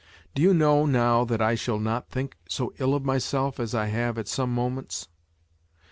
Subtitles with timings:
[0.33, 3.85] Do you know now that I shall not think so ill of myself, as I
[3.85, 5.07] have at some moments